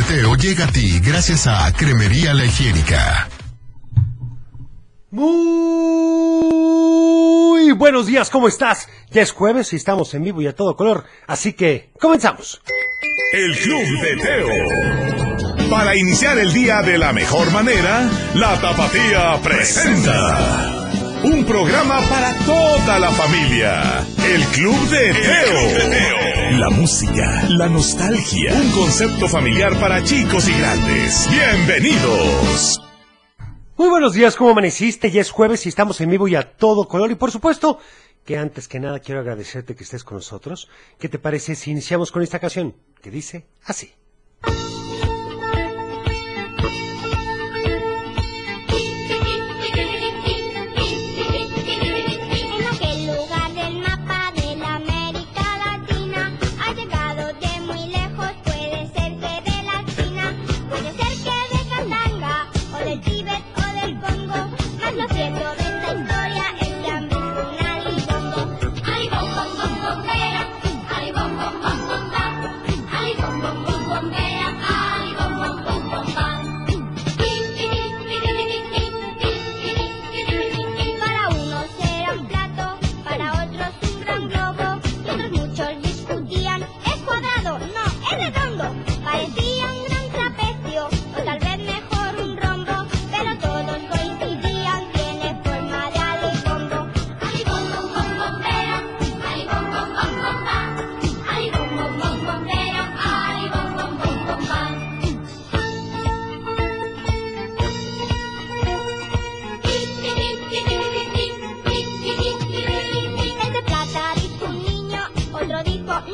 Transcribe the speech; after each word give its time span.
de 0.00 0.14
Teo 0.14 0.34
llega 0.36 0.64
a 0.64 0.68
ti 0.68 1.00
gracias 1.00 1.46
a 1.46 1.72
Cremería 1.72 2.32
La 2.34 2.44
Higiénica. 2.44 3.28
Muy 5.10 5.32
buenos 7.72 8.06
días, 8.06 8.30
¿cómo 8.30 8.48
estás? 8.48 8.88
Ya 9.10 9.22
es 9.22 9.32
jueves 9.32 9.72
y 9.72 9.76
estamos 9.76 10.14
en 10.14 10.24
vivo 10.24 10.40
y 10.42 10.46
a 10.46 10.54
todo 10.54 10.76
color, 10.76 11.04
así 11.26 11.52
que 11.54 11.90
comenzamos. 12.00 12.62
El 13.32 13.58
Club 13.58 13.82
de 14.02 14.16
Teo. 14.16 14.48
Para 15.70 15.96
iniciar 15.96 16.38
el 16.38 16.52
día 16.52 16.82
de 16.82 16.98
la 16.98 17.12
mejor 17.12 17.50
manera, 17.50 18.08
la 18.34 18.60
Tapatía 18.60 19.40
presenta. 19.42 20.90
Un 21.24 21.44
programa 21.44 22.00
para 22.08 22.32
toda 22.46 22.98
la 22.98 23.10
familia. 23.10 24.06
El 24.24 24.42
Club 24.46 24.88
de 24.88 25.12
Teo. 25.12 26.29
La 26.58 26.68
música, 26.68 27.46
la 27.48 27.68
nostalgia. 27.68 28.52
Un 28.52 28.72
concepto 28.72 29.28
familiar 29.28 29.78
para 29.78 30.02
chicos 30.02 30.48
y 30.48 30.58
grandes. 30.58 31.28
Bienvenidos. 31.30 32.80
Muy 33.76 33.88
buenos 33.88 34.14
días, 34.14 34.34
¿cómo 34.34 34.50
amaneciste? 34.50 35.12
Ya 35.12 35.20
es 35.20 35.30
jueves 35.30 35.64
y 35.66 35.68
estamos 35.68 36.00
en 36.00 36.10
vivo 36.10 36.26
y 36.26 36.34
a 36.34 36.56
todo 36.56 36.88
color. 36.88 37.12
Y 37.12 37.14
por 37.14 37.30
supuesto 37.30 37.78
que 38.24 38.36
antes 38.36 38.66
que 38.66 38.80
nada 38.80 38.98
quiero 38.98 39.20
agradecerte 39.20 39.76
que 39.76 39.84
estés 39.84 40.02
con 40.02 40.16
nosotros. 40.16 40.68
¿Qué 40.98 41.08
te 41.08 41.20
parece 41.20 41.54
si 41.54 41.70
iniciamos 41.70 42.10
con 42.10 42.22
esta 42.22 42.40
canción 42.40 42.74
que 43.00 43.12
dice 43.12 43.46
así? 43.64 43.92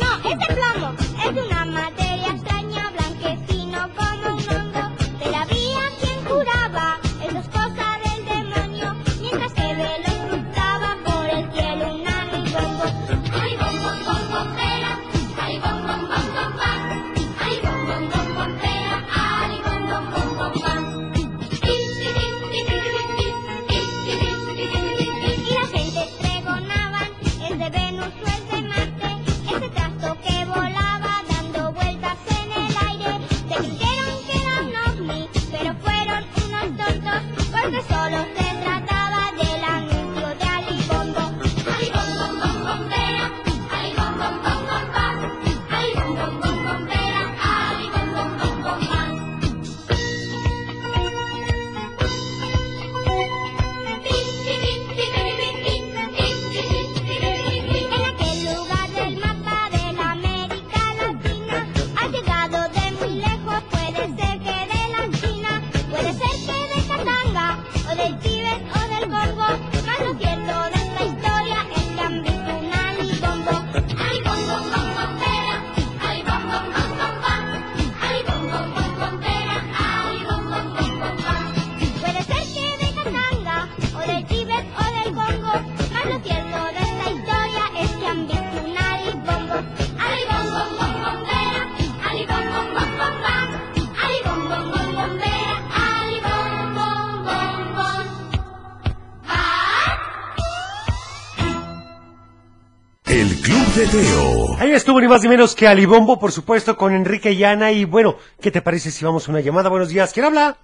No, 0.00 0.30
es 0.30 0.38
de 0.38 0.54
plomo, 0.54 0.94
es 0.98 1.46
una 1.46 1.64
materia 1.64 2.03
Ahí 104.60 104.70
estuvo 104.70 105.00
ni 105.00 105.08
más 105.08 105.20
ni 105.24 105.28
menos 105.28 105.56
que 105.56 105.66
Alibombo, 105.66 106.16
por 106.20 106.30
supuesto, 106.30 106.76
con 106.76 106.94
Enrique 106.94 107.32
y 107.32 107.42
Ana. 107.42 107.72
Y 107.72 107.84
bueno, 107.84 108.14
¿qué 108.40 108.52
te 108.52 108.62
parece 108.62 108.92
si 108.92 109.04
vamos 109.04 109.26
a 109.26 109.32
una 109.32 109.40
llamada? 109.40 109.68
Buenos 109.68 109.88
días, 109.88 110.12
¿quién 110.12 110.26
habla? 110.26 110.56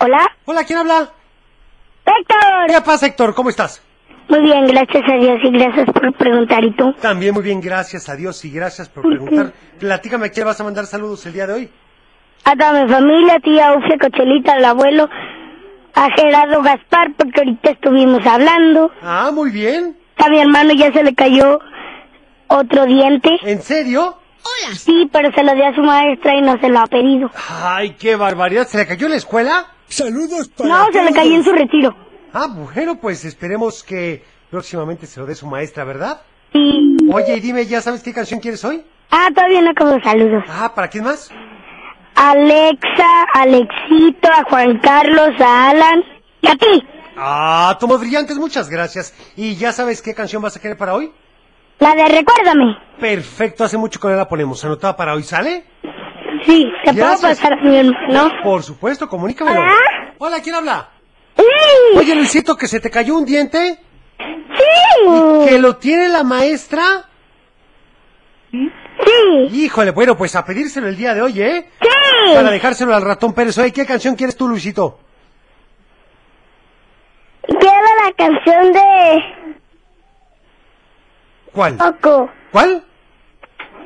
Hola, 0.00 0.26
Hola, 0.46 0.64
¿quién 0.64 0.78
habla? 0.78 1.10
Héctor. 2.06 2.68
¿Qué 2.68 2.80
pasa, 2.80 3.06
Héctor? 3.06 3.34
¿Cómo 3.34 3.50
estás? 3.50 3.82
Muy 4.30 4.40
bien, 4.40 4.66
gracias 4.66 5.02
a 5.06 5.14
Dios 5.18 5.40
y 5.42 5.50
gracias 5.50 5.86
por 5.92 6.14
preguntar. 6.14 6.64
¿Y 6.64 6.74
tú? 6.74 6.94
También 7.02 7.34
muy 7.34 7.42
bien, 7.42 7.60
gracias 7.60 8.08
a 8.08 8.16
Dios 8.16 8.42
y 8.46 8.50
gracias 8.50 8.88
por 8.88 9.02
preguntar. 9.02 9.52
Platícame, 9.78 10.28
¿a 10.28 10.30
quién 10.30 10.46
vas 10.46 10.58
a 10.58 10.64
mandar 10.64 10.86
saludos 10.86 11.26
el 11.26 11.34
día 11.34 11.46
de 11.46 11.52
hoy? 11.52 11.70
A 12.44 12.56
toda 12.56 12.82
mi 12.82 12.90
familia, 12.90 13.38
tía 13.40 13.74
Ufia, 13.74 13.98
Cochelita, 13.98 14.54
al 14.54 14.64
abuelo, 14.64 15.06
a 15.94 16.08
Gerardo 16.16 16.62
Gaspar, 16.62 17.12
porque 17.18 17.40
ahorita 17.40 17.72
estuvimos 17.72 18.24
hablando. 18.26 18.90
Ah, 19.02 19.30
muy 19.34 19.50
bien. 19.50 19.98
A 20.16 20.30
mi 20.30 20.40
hermano 20.40 20.72
ya 20.72 20.90
se 20.94 21.02
le 21.04 21.14
cayó 21.14 21.60
otro 22.48 22.86
diente. 22.86 23.30
¿En 23.42 23.62
serio? 23.62 24.18
Sí, 24.74 25.08
pero 25.12 25.32
se 25.32 25.42
lo 25.42 25.54
dio 25.54 25.66
a 25.66 25.74
su 25.74 25.82
maestra 25.82 26.36
y 26.36 26.42
no 26.42 26.58
se 26.60 26.68
lo 26.68 26.78
ha 26.78 26.86
pedido. 26.86 27.30
Ay, 27.48 27.96
qué 27.98 28.16
barbaridad. 28.16 28.66
¿Se 28.66 28.78
le 28.78 28.86
cayó 28.86 29.06
en 29.06 29.12
la 29.12 29.18
escuela? 29.18 29.66
Saludos 29.88 30.48
para 30.48 30.68
No, 30.68 30.92
se 30.92 31.02
le 31.02 31.12
cayó 31.12 31.34
en 31.34 31.44
su 31.44 31.52
retiro. 31.52 31.94
Ah, 32.32 32.46
bueno, 32.48 32.96
pues 33.00 33.24
esperemos 33.24 33.82
que 33.82 34.24
próximamente 34.50 35.06
se 35.06 35.20
lo 35.20 35.26
dé 35.26 35.34
su 35.34 35.46
maestra, 35.46 35.84
¿verdad? 35.84 36.20
Sí. 36.52 36.96
Oye, 37.12 37.36
y 37.36 37.40
dime, 37.40 37.66
¿ya 37.66 37.80
sabes 37.80 38.02
qué 38.02 38.12
canción 38.12 38.40
quieres 38.40 38.64
hoy? 38.64 38.84
Ah, 39.10 39.28
todavía 39.34 39.62
no 39.62 39.70
acabo 39.70 39.98
saludos. 40.02 40.44
Ah, 40.48 40.72
¿para 40.74 40.88
quién 40.88 41.04
más? 41.04 41.30
Alexa, 42.14 43.24
Alexito, 43.34 44.28
a 44.32 44.44
Juan 44.48 44.78
Carlos, 44.78 45.30
a 45.40 45.70
Alan 45.70 46.02
y 46.40 46.48
a 46.48 46.56
ti. 46.56 46.82
Ah, 47.16 47.76
tomos 47.80 48.00
brillantes, 48.00 48.36
muchas 48.36 48.68
gracias. 48.68 49.14
¿Y 49.36 49.56
ya 49.56 49.72
sabes 49.72 50.02
qué 50.02 50.14
canción 50.14 50.42
vas 50.42 50.56
a 50.56 50.60
querer 50.60 50.76
para 50.76 50.94
hoy? 50.94 51.12
La 51.78 51.94
de 51.94 52.08
recuérdame. 52.08 52.78
Perfecto, 52.98 53.64
hace 53.64 53.76
mucho 53.76 54.00
que 54.00 54.08
no 54.08 54.16
la 54.16 54.28
ponemos. 54.28 54.64
¿Anotada 54.64 54.96
para 54.96 55.14
hoy 55.14 55.22
sale? 55.22 55.64
Sí, 56.44 56.66
¿te 56.84 56.94
puedo 56.94 57.20
pasar 57.20 57.62
mi 57.62 57.76
hermano? 57.76 58.30
Por 58.42 58.62
supuesto, 58.62 59.08
comunícamelo. 59.08 59.60
Hola. 59.60 59.74
Hola, 60.18 60.40
¿quién 60.40 60.54
habla? 60.54 60.88
Sí. 61.36 61.44
Oye, 61.96 62.14
Luisito, 62.14 62.56
que 62.56 62.66
se 62.68 62.80
te 62.80 62.90
cayó 62.90 63.16
un 63.16 63.24
diente. 63.26 63.78
Sí. 64.18 65.46
¿Que 65.48 65.58
lo 65.58 65.76
tiene 65.76 66.08
la 66.08 66.22
maestra? 66.22 66.82
Sí. 68.50 69.48
Híjole, 69.52 69.90
bueno, 69.90 70.16
pues 70.16 70.34
a 70.34 70.44
pedírselo 70.44 70.88
el 70.88 70.96
día 70.96 71.14
de 71.14 71.20
hoy, 71.22 71.42
¿eh? 71.42 71.68
Sí. 71.80 72.34
para 72.34 72.50
dejárselo 72.50 72.94
al 72.94 73.02
ratón 73.02 73.34
Pérez. 73.34 73.58
Oye, 73.58 73.72
¿qué 73.72 73.84
canción 73.84 74.16
quieres 74.16 74.36
tú, 74.36 74.48
Luisito? 74.48 74.98
Quiero 77.42 77.88
la 78.04 78.12
canción 78.16 78.72
de 78.72 79.45
¿Cuál? 81.56 81.78
Coco. 81.78 82.30
¿Cuál? 82.52 82.84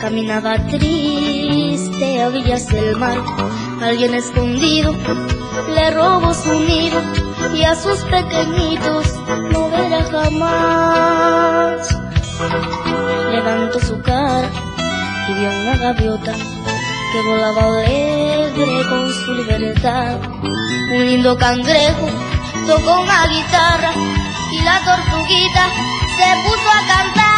caminaba 0.00 0.56
triste 0.66 2.20
a 2.20 2.26
orillas 2.26 2.66
del 2.66 2.96
mar. 2.96 3.18
Alguien 3.80 4.14
escondido 4.14 4.92
le 5.72 5.90
robó 5.92 6.34
su 6.34 6.52
nido 6.58 7.00
y 7.54 7.62
a 7.62 7.76
sus 7.76 8.00
pequeñitos 8.06 9.14
no 9.52 9.70
verá 9.70 10.02
jamás. 10.10 11.88
Levantó 13.30 13.78
su 13.78 14.02
cara 14.02 14.50
y 15.28 15.34
vio 15.34 15.50
una 15.50 15.76
gaviota 15.76 16.32
que 16.32 17.22
volaba 17.28 17.78
alegre 17.78 18.88
con 18.88 19.12
su 19.12 19.34
libertad. 19.34 20.18
Un 20.42 21.06
lindo 21.06 21.36
cangrejo 21.36 22.08
tocó 22.66 23.00
una 23.02 23.28
guitarra 23.28 23.92
y 24.50 24.64
la 24.64 24.80
tortuguita 24.84 25.68
se 26.16 26.42
puso 26.44 26.70
a 26.70 26.86
cantar. 26.86 27.33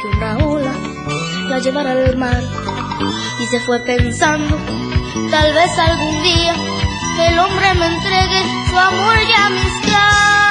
Que 0.00 0.08
una 0.08 0.36
ola 0.38 0.72
la 1.48 1.58
llevara 1.58 1.92
al 1.92 2.16
mar 2.16 2.42
y 3.40 3.46
se 3.46 3.60
fue 3.60 3.78
pensando, 3.80 4.56
tal 5.30 5.52
vez 5.54 5.78
algún 5.78 6.22
día 6.22 6.54
el 7.28 7.38
hombre 7.38 7.74
me 7.74 7.86
entregue 7.86 8.42
su 8.70 8.78
amor 8.78 9.16
y 9.18 9.32
amistad. 9.32 10.49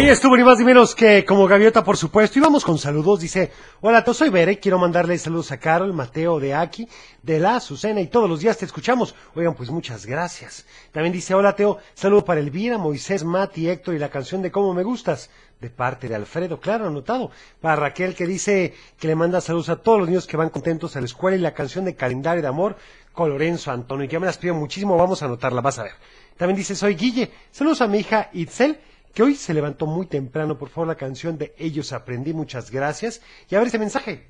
Ahí 0.00 0.08
estuvo 0.08 0.34
ni 0.34 0.42
más 0.42 0.58
ni 0.58 0.64
menos 0.64 0.94
que 0.94 1.26
como 1.26 1.46
gaviota, 1.46 1.84
por 1.84 1.94
supuesto. 1.94 2.38
Y 2.38 2.42
vamos 2.42 2.64
con 2.64 2.78
saludos. 2.78 3.20
Dice, 3.20 3.52
hola, 3.82 4.02
yo 4.02 4.14
soy 4.14 4.30
Bere. 4.30 4.58
Quiero 4.58 4.78
mandarle 4.78 5.18
saludos 5.18 5.52
a 5.52 5.60
Carol, 5.60 5.92
Mateo, 5.92 6.40
de 6.40 6.54
Aki, 6.54 6.88
de 7.22 7.38
la 7.38 7.56
Azucena. 7.56 8.00
Y 8.00 8.06
todos 8.06 8.26
los 8.26 8.40
días 8.40 8.56
te 8.56 8.64
escuchamos. 8.64 9.14
Oigan, 9.34 9.52
pues 9.52 9.68
muchas 9.68 10.06
gracias. 10.06 10.64
También 10.90 11.12
dice, 11.12 11.34
hola, 11.34 11.54
Teo. 11.54 11.76
Saludo 11.92 12.24
para 12.24 12.40
Elvira, 12.40 12.78
Moisés, 12.78 13.24
Mati, 13.24 13.68
Héctor 13.68 13.94
y 13.94 13.98
la 13.98 14.08
canción 14.08 14.40
de 14.40 14.50
Cómo 14.50 14.72
me 14.72 14.84
gustas. 14.84 15.28
De 15.60 15.68
parte 15.68 16.08
de 16.08 16.14
Alfredo, 16.14 16.58
claro, 16.60 16.86
anotado. 16.86 17.30
Para 17.60 17.76
Raquel, 17.76 18.14
que 18.14 18.26
dice 18.26 18.72
que 18.98 19.06
le 19.06 19.14
manda 19.14 19.42
saludos 19.42 19.68
a 19.68 19.76
todos 19.76 19.98
los 19.98 20.08
niños 20.08 20.26
que 20.26 20.38
van 20.38 20.48
contentos 20.48 20.96
a 20.96 21.00
la 21.00 21.06
escuela. 21.06 21.36
Y 21.36 21.40
la 21.40 21.52
canción 21.52 21.84
de 21.84 21.94
Calendario 21.94 22.40
de 22.40 22.48
Amor 22.48 22.76
con 23.12 23.28
Lorenzo 23.28 23.70
Antonio. 23.70 24.08
Ya 24.08 24.18
me 24.18 24.24
las 24.24 24.38
pido 24.38 24.54
muchísimo. 24.54 24.96
Vamos 24.96 25.20
a 25.20 25.26
anotarla, 25.26 25.60
vas 25.60 25.78
a 25.78 25.82
ver. 25.82 25.92
También 26.38 26.56
dice, 26.56 26.74
soy 26.74 26.94
Guille. 26.94 27.30
Saludos 27.50 27.82
a 27.82 27.86
mi 27.86 27.98
hija 27.98 28.30
Itzel 28.32 28.78
que 29.14 29.22
hoy 29.22 29.34
se 29.34 29.54
levantó 29.54 29.86
muy 29.86 30.06
temprano. 30.06 30.58
Por 30.58 30.68
favor, 30.68 30.88
la 30.88 30.94
canción 30.94 31.38
de 31.38 31.54
Ellos 31.58 31.92
Aprendí. 31.92 32.32
Muchas 32.32 32.70
gracias. 32.70 33.20
Y 33.48 33.54
a 33.54 33.58
ver 33.58 33.68
ese 33.68 33.78
mensaje. 33.78 34.28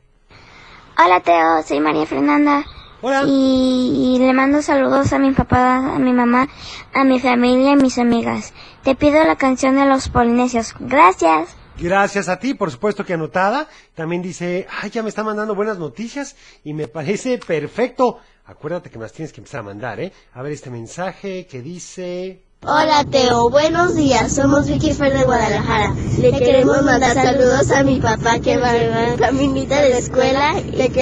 Hola 0.98 1.20
Teo, 1.20 1.62
soy 1.62 1.80
María 1.80 2.04
Fernanda 2.04 2.64
Hola. 3.02 3.24
Y, 3.26 4.16
y 4.16 4.18
le 4.18 4.34
mando 4.34 4.60
saludos 4.60 5.12
a 5.14 5.18
mi 5.18 5.32
papá, 5.32 5.94
a 5.94 5.98
mi 5.98 6.12
mamá, 6.12 6.48
a 6.92 7.04
mi 7.04 7.18
familia 7.18 7.70
y 7.70 7.72
a 7.72 7.76
mis 7.76 7.96
amigas. 7.98 8.52
Te 8.82 8.94
pido 8.94 9.24
la 9.24 9.36
canción 9.36 9.76
de 9.76 9.86
los 9.86 10.10
polinesios. 10.10 10.74
Gracias. 10.78 11.56
Gracias 11.78 12.28
a 12.28 12.38
ti, 12.38 12.52
por 12.52 12.70
supuesto 12.70 13.06
que 13.06 13.14
anotada. 13.14 13.68
También 13.94 14.20
dice, 14.20 14.66
ay, 14.82 14.90
ya 14.90 15.02
me 15.02 15.08
está 15.08 15.24
mandando 15.24 15.54
buenas 15.54 15.78
noticias 15.78 16.36
y 16.62 16.74
me 16.74 16.88
parece 16.88 17.38
perfecto. 17.38 18.18
Acuérdate 18.44 18.90
que 18.90 18.98
me 18.98 19.04
las 19.04 19.14
tienes 19.14 19.32
que 19.32 19.40
empezar 19.40 19.60
a 19.60 19.64
mandar, 19.64 19.98
¿eh? 19.98 20.12
A 20.34 20.42
ver 20.42 20.52
este 20.52 20.70
mensaje 20.70 21.46
que 21.46 21.62
dice... 21.62 22.49
Hola 22.66 23.06
Teo, 23.10 23.48
buenos 23.48 23.94
días, 23.94 24.34
somos 24.34 24.66
Vicky 24.68 24.92
Fer 24.92 25.16
de 25.16 25.24
Guadalajara. 25.24 25.94
Le 26.18 26.30
queremos 26.30 26.82
mandar 26.82 27.14
saludos 27.14 27.70
a 27.70 27.82
mi 27.84 28.00
papá 28.00 28.38
que 28.38 28.58
va 28.58 28.76
en 28.76 29.16
caminita 29.16 29.80
de 29.80 29.96
escuela. 29.96 30.52
Le 30.70 30.90
queremos 30.90 31.00